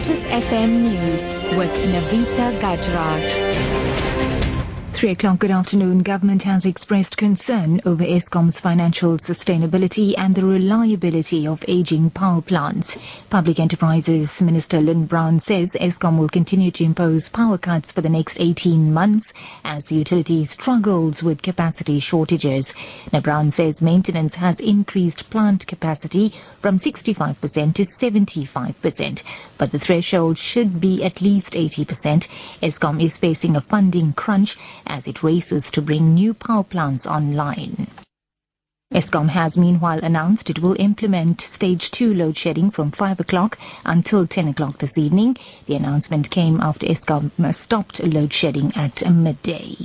[0.00, 1.22] Lotus FM News
[1.58, 4.00] with Navita Gajraj.
[4.92, 6.02] Three o'clock, good afternoon.
[6.02, 12.98] Government has expressed concern over Eskom's financial sustainability and the reliability of aging power plants.
[13.30, 18.10] Public Enterprises Minister Lynne Brown says Eskom will continue to impose power cuts for the
[18.10, 19.32] next 18 months
[19.64, 22.74] as the utility struggles with capacity shortages.
[23.12, 29.22] Now, Brown says maintenance has increased plant capacity from 65% to 75%,
[29.60, 32.28] but the threshold should be at least 80%.
[32.62, 37.86] Eskom is facing a funding crunch as it races to bring new power plants online.
[38.90, 44.26] Eskom has meanwhile announced it will implement stage 2 load shedding from 5 o'clock until
[44.26, 45.36] 10 o'clock this evening.
[45.66, 49.76] The announcement came after Eskom stopped load shedding at midday.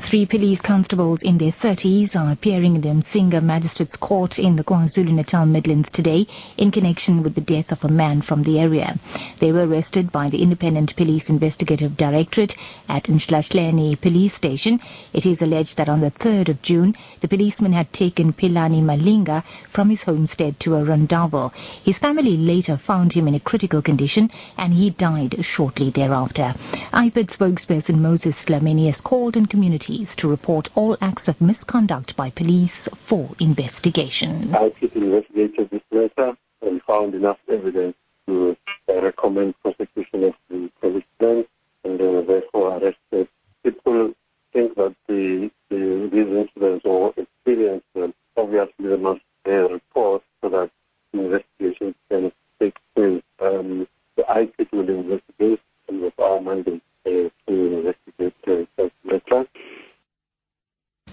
[0.00, 4.64] Three police constables in their 30s are appearing in the Msinga Magistrates Court in the
[4.64, 6.26] KwaZulu-Natal Midlands today
[6.56, 8.96] in connection with the death of a man from the area.
[9.38, 12.56] They were arrested by the Independent Police Investigative Directorate
[12.88, 14.80] at Nhlashleni Police Station.
[15.12, 19.44] It is alleged that on the 3rd of June, the policeman had taken Pilani Malinga
[19.68, 21.54] from his homestead to a Rondavel.
[21.84, 26.52] His family later found him in a critical condition and he died shortly thereafter.
[26.92, 32.88] IPID spokesperson Moses Dlamini called on community to report all acts of misconduct by police
[32.96, 34.30] for investigation.
[34.52, 37.94] IPID investigated this matter and found enough evidence
[38.26, 38.56] to
[38.88, 41.46] uh, recommend prosecution of the policeman
[41.84, 43.28] and they were therefore arrested.
[43.62, 44.14] People
[44.54, 50.48] think that the, the, these incidents or experience them, obviously they must bear report so
[50.48, 50.70] that
[51.12, 53.22] investigation can take place.
[53.38, 58.34] Um, the IPID will investigate and with our mandate uh, to investigate
[58.78, 59.46] uh, matter.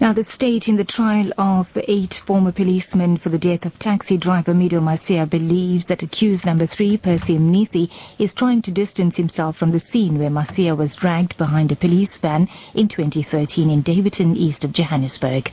[0.01, 4.17] Now, the state in the trial of eight former policemen for the death of taxi
[4.17, 9.57] driver Mido Macia believes that accused number three, Percy Mnisi, is trying to distance himself
[9.57, 14.35] from the scene where Macia was dragged behind a police van in 2013 in Daveyton,
[14.35, 15.51] east of Johannesburg.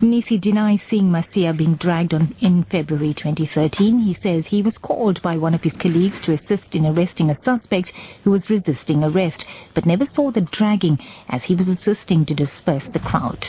[0.00, 3.98] Mnisi denies seeing Macia being dragged on in February 2013.
[3.98, 7.34] He says he was called by one of his colleagues to assist in arresting a
[7.34, 7.92] suspect
[8.22, 9.44] who was resisting arrest,
[9.74, 13.48] but never saw the dragging as he was assisting to disperse the crowd.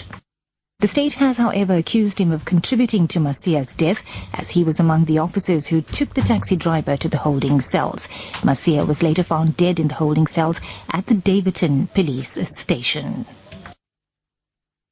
[0.80, 5.06] The state has, however, accused him of contributing to Macia's death as he was among
[5.06, 8.10] the officers who took the taxi driver to the holding cells.
[8.44, 13.28] Macia was later found dead in the holding cells at the Daveyton police station.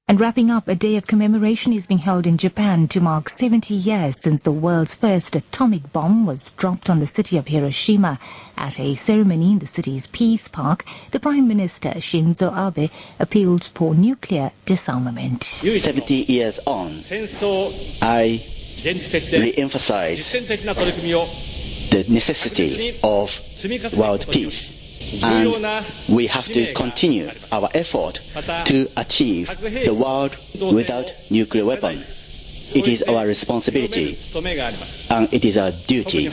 [0.10, 3.74] And wrapping up, a day of commemoration is being held in Japan to mark 70
[3.74, 8.18] years since the world's first atomic bomb was dropped on the city of Hiroshima.
[8.56, 13.94] At a ceremony in the city's Peace Park, the Prime Minister Shinzo Abe appealed for
[13.94, 15.44] nuclear disarmament.
[15.44, 17.04] 70 years on,
[18.02, 18.42] I
[18.86, 23.38] re-emphasize the necessity of
[23.98, 24.77] world peace
[25.24, 28.22] and we have to continue our effort
[28.66, 32.04] to achieve the world without nuclear weapon.
[32.74, 34.18] It is our responsibility
[35.10, 36.32] and it is our duty.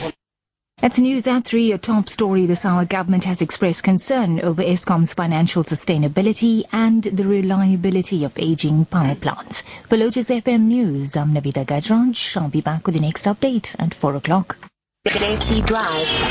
[0.81, 2.83] That's news at 3, a top story this hour.
[2.83, 9.63] Government has expressed concern over Eskom's financial sustainability and the reliability of aging power plants.
[9.87, 12.37] For Lotus FM News, I'm Navita Gajraj.
[12.39, 14.57] I'll be back with the next update at 4 o'clock.
[15.05, 16.25] Today's Drive.